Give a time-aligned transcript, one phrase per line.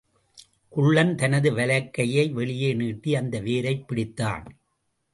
[0.69, 4.45] குள்ளன் தனது வலக்கையை வெளியே நீட்டி அந்த வேரைப் பிடித்தான்.